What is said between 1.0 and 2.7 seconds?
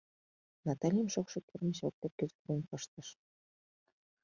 шокшо кермыч воктек кӱзыктен